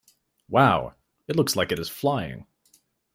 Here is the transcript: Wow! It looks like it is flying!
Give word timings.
Wow! 0.49 0.95
It 1.27 1.35
looks 1.35 1.55
like 1.55 1.71
it 1.71 1.77
is 1.77 1.87
flying! 1.87 2.47